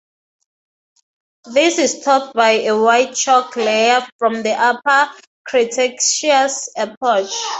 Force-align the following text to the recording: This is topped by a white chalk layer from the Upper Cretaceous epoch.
This 1.53 1.77
is 1.77 1.99
topped 1.99 2.33
by 2.35 2.53
a 2.63 2.75
white 2.75 3.13
chalk 3.13 3.55
layer 3.55 4.01
from 4.17 4.41
the 4.41 4.53
Upper 4.53 5.13
Cretaceous 5.45 6.69
epoch. 6.75 7.29